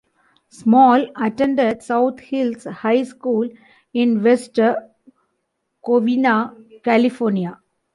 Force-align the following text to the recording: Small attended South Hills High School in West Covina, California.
Small 0.49 1.09
attended 1.15 1.83
South 1.83 2.19
Hills 2.21 2.63
High 2.63 3.03
School 3.03 3.47
in 3.93 4.23
West 4.23 4.57
Covina, 5.85 6.55
California. 6.83 7.59